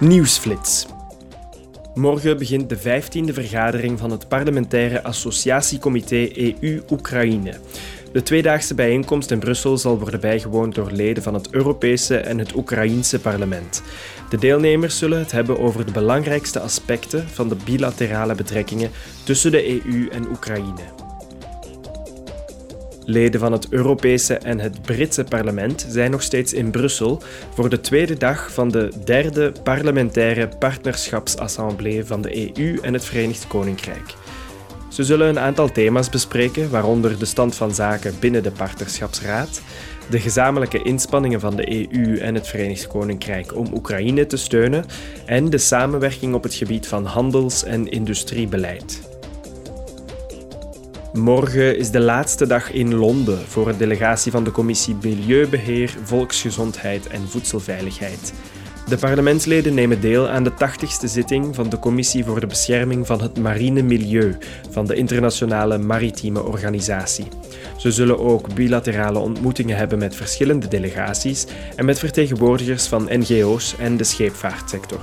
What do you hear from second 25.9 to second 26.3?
nog